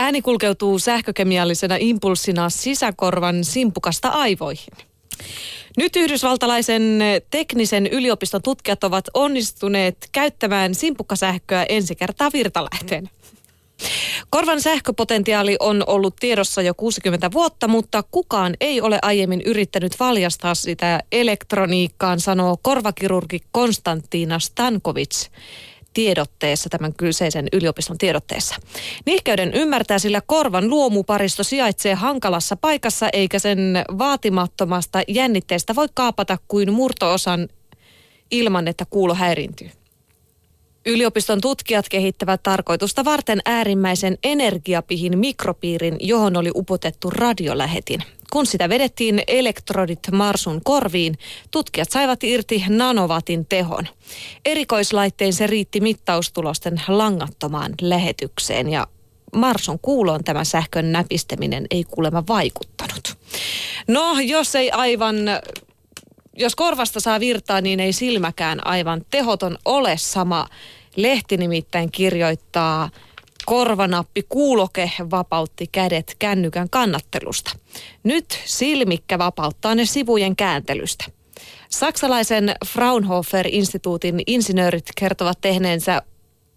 [0.00, 4.74] Ääni kulkeutuu sähkökemiallisena impulssina sisäkorvan simpukasta aivoihin.
[5.76, 6.82] Nyt yhdysvaltalaisen
[7.30, 13.08] teknisen yliopiston tutkijat ovat onnistuneet käyttämään simpukkasähköä ensi kertaa virtalähteenä.
[14.30, 20.54] Korvan sähköpotentiaali on ollut tiedossa jo 60 vuotta, mutta kukaan ei ole aiemmin yrittänyt valjastaa
[20.54, 25.26] sitä elektroniikkaan, sanoo korvakirurgi Konstantiina Stankovic
[25.94, 28.56] tiedotteessa, tämän kyseisen yliopiston tiedotteessa.
[29.06, 36.72] Nihkeyden ymmärtää, sillä korvan luomuparisto sijaitsee hankalassa paikassa, eikä sen vaatimattomasta jännitteestä voi kaapata kuin
[36.72, 37.48] murtoosan
[38.30, 39.70] ilman, että kuulo häiriintyy.
[40.86, 48.02] Yliopiston tutkijat kehittävät tarkoitusta varten äärimmäisen energiapihin mikropiirin, johon oli upotettu radiolähetin.
[48.32, 51.18] Kun sitä vedettiin elektrodit Marsun korviin,
[51.50, 53.86] tutkijat saivat irti nanovatin tehon.
[54.44, 58.86] Erikoislaittein se riitti mittaustulosten langattomaan lähetykseen ja
[59.36, 63.16] Marsun kuuloon tämä sähkön näpistäminen ei kuulemma vaikuttanut.
[63.88, 65.16] No, jos ei aivan
[66.40, 70.48] jos korvasta saa virtaa, niin ei silmäkään aivan tehoton ole sama.
[70.96, 72.90] Lehti nimittäin kirjoittaa,
[73.46, 77.50] korvanappi kuuloke vapautti kädet kännykän kannattelusta.
[78.02, 81.04] Nyt silmikkä vapauttaa ne sivujen kääntelystä.
[81.68, 86.02] Saksalaisen Fraunhofer-instituutin insinöörit kertovat tehneensä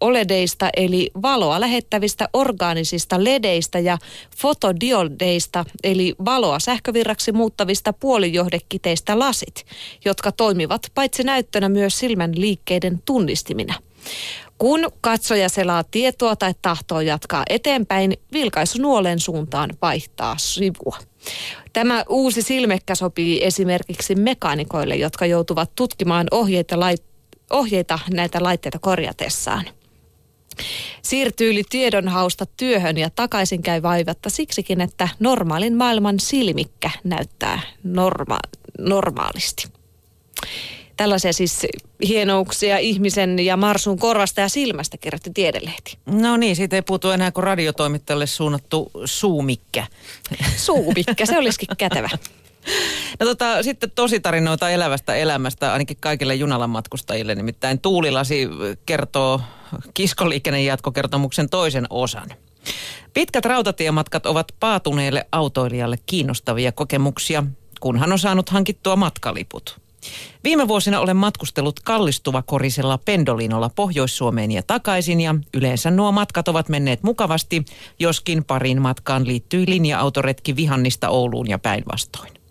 [0.00, 3.98] OLEDeista eli valoa lähettävistä orgaanisista ledeistä ja
[4.36, 9.66] fotodiodeista eli valoa sähkövirraksi muuttavista puolijohdekiteistä lasit,
[10.04, 13.74] jotka toimivat paitsi näyttönä myös silmän liikkeiden tunnistimina.
[14.58, 20.98] Kun katsoja selaa tietoa tai tahtoo jatkaa eteenpäin, vilkaisu nuolen suuntaan vaihtaa sivua.
[21.72, 27.04] Tämä uusi silmekkä sopii esimerkiksi mekaanikoille, jotka joutuvat tutkimaan ohjeita, lait-
[27.50, 29.64] ohjeita näitä laitteita korjatessaan.
[31.02, 39.68] Siirtyy tiedonhausta työhön ja takaisin käy vaivatta siksikin, että normaalin maailman silmikkä näyttää norma- normaalisti.
[40.96, 41.66] Tällaisia siis
[42.08, 45.98] hienouksia ihmisen ja Marsun korvasta ja silmästä kirjoitti Tiedelehti.
[46.06, 49.86] No niin, siitä ei puutu enää kuin radiotoimittajalle suunnattu suumikkä.
[50.56, 52.08] Suumikkä, se olisikin kätevä.
[53.20, 57.34] No tota, sitten tositarinoita elävästä elämästä ainakin kaikille Junalan matkustajille.
[57.34, 58.48] Nimittäin Tuulilasi
[58.86, 59.40] kertoo
[59.94, 62.28] kiskoliikenen jatkokertomuksen toisen osan.
[63.14, 67.44] Pitkät rautatiematkat ovat paatuneelle autoilijalle kiinnostavia kokemuksia,
[67.80, 69.84] kunhan on saanut hankittua matkaliput.
[70.44, 77.02] Viime vuosina olen matkustellut kallistuvakorisella pendolinolla Pohjois-Suomeen ja takaisin ja yleensä nuo matkat ovat menneet
[77.02, 77.64] mukavasti,
[77.98, 82.43] joskin parin matkaan liittyi linja-autoretki Vihannista Ouluun ja päinvastoin.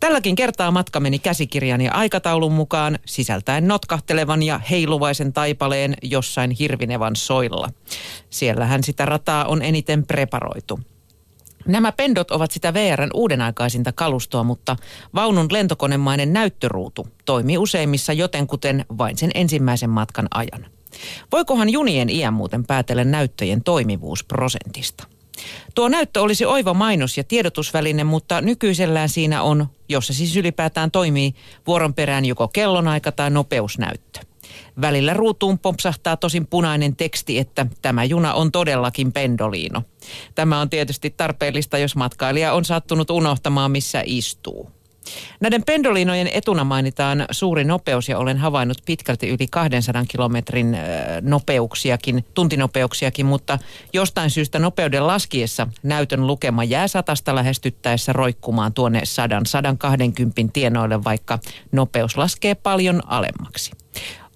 [0.00, 7.16] Tälläkin kertaa matka meni käsikirjan ja aikataulun mukaan sisältäen notkahtelevan ja heiluvaisen taipaleen jossain Hirvinevan
[7.16, 7.68] soilla.
[8.30, 10.80] Siellähän sitä rataa on eniten preparoitu.
[11.66, 14.76] Nämä pendot ovat sitä VRn uudenaikaisinta kalustoa, mutta
[15.14, 20.66] vaunun lentokonemainen näyttöruutu toimii useimmissa jotenkuten vain sen ensimmäisen matkan ajan.
[21.32, 25.04] Voikohan junien iän muuten päätellä näyttöjen toimivuusprosentista?
[25.74, 30.90] Tuo näyttö olisi oiva mainos ja tiedotusväline, mutta nykyisellään siinä on, jos se siis ylipäätään
[30.90, 31.34] toimii,
[31.66, 34.20] vuoron perään joko kellonaika tai nopeusnäyttö.
[34.80, 39.82] Välillä ruutuun pompsahtaa tosin punainen teksti, että tämä juna on todellakin pendoliino.
[40.34, 44.70] Tämä on tietysti tarpeellista, jos matkailija on sattunut unohtamaan, missä istuu.
[45.40, 50.78] Näiden pendolinojen etuna mainitaan suuri nopeus ja olen havainnut pitkälti yli 200 kilometrin
[51.20, 53.58] nopeuksiakin, tuntinopeuksiakin, mutta
[53.92, 59.02] jostain syystä nopeuden laskiessa näytön lukema jää satasta lähestyttäessä roikkumaan tuonne
[60.46, 61.38] 100-120 tienoille, vaikka
[61.72, 63.72] nopeus laskee paljon alemmaksi.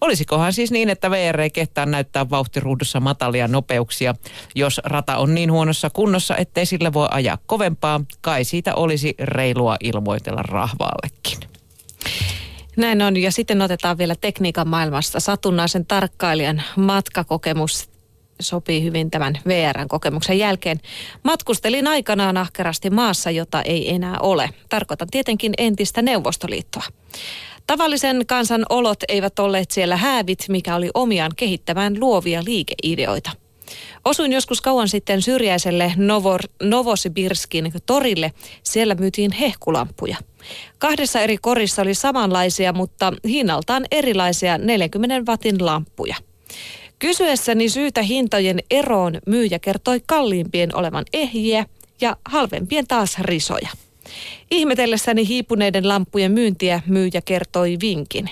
[0.00, 4.14] Olisikohan siis niin, että VR ei kehtaa näyttää vauhtiruudussa matalia nopeuksia,
[4.54, 9.76] jos rata on niin huonossa kunnossa, ettei sille voi ajaa kovempaa, kai siitä olisi reilua
[9.80, 11.38] ilmoitella rahvaallekin.
[12.76, 17.90] Näin on, ja sitten otetaan vielä tekniikan maailmasta satunnaisen tarkkailijan matkakokemus
[18.40, 20.80] sopii hyvin tämän VRn kokemuksen jälkeen.
[21.22, 24.50] Matkustelin aikanaan ahkerasti maassa, jota ei enää ole.
[24.68, 26.82] Tarkoitan tietenkin entistä Neuvostoliittoa.
[27.68, 33.30] Tavallisen kansan olot eivät olleet siellä häävit, mikä oli omiaan kehittämään luovia liikeideoita.
[34.04, 38.32] Osuin joskus kauan sitten syrjäiselle Novor, Novosibirskin torille.
[38.62, 40.16] Siellä myytiin hehkulampuja.
[40.78, 46.16] Kahdessa eri korissa oli samanlaisia, mutta hinnaltaan erilaisia 40 watin lamppuja.
[46.98, 51.66] Kysyessäni syytä hintojen eroon myyjä kertoi kalliimpien olevan ehjiä
[52.00, 53.68] ja halvempien taas risoja.
[54.50, 58.30] Ihmetellessäni hiipuneiden lampujen myyntiä myyjä kertoi vinkin.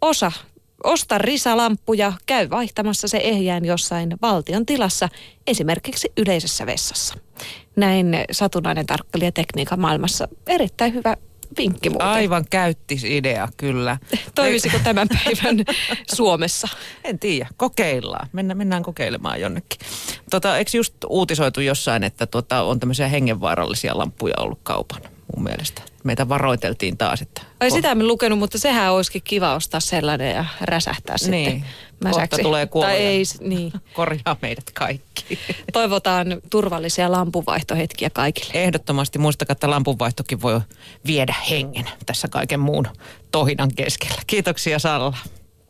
[0.00, 0.32] Osa
[0.84, 5.08] Osta risalamppuja, käy vaihtamassa se ehjään jossain valtion tilassa,
[5.46, 7.14] esimerkiksi yleisessä vessassa.
[7.76, 10.28] Näin satunnainen tarkkailija tekniikan maailmassa.
[10.46, 11.16] Erittäin hyvä
[11.58, 12.08] vinkki muuten.
[12.08, 13.98] Aivan käyttis idea, kyllä.
[14.34, 15.64] Toimisiko tämän päivän
[16.14, 16.68] Suomessa?
[17.04, 18.28] En tiedä, kokeillaan.
[18.32, 19.80] Mennään, mennään kokeilemaan jonnekin.
[20.30, 25.82] Tota, eikö just uutisoitu jossain, että tota, on tämmöisiä hengenvaarallisia lamppuja ollut kaupan mun mielestä?
[26.04, 27.42] Meitä varoiteltiin taas, että...
[27.60, 31.50] Ai sitä en lukenut, mutta sehän olisikin kiva ostaa sellainen ja räsähtää niin.
[31.50, 31.70] sitten
[32.04, 32.20] mäsäksi.
[32.20, 32.90] Kohta tulee kuolia.
[32.90, 33.72] Tai ei, niin.
[33.94, 35.38] Korjaa meidät kaikki.
[35.72, 38.52] Toivotaan turvallisia lampunvaihtohetkiä kaikille.
[38.54, 40.60] Ehdottomasti muistakaa, että lampunvaihtokin voi
[41.06, 42.86] viedä hengen tässä kaiken muun
[43.30, 44.22] tohinan keskellä.
[44.26, 45.16] Kiitoksia Salla.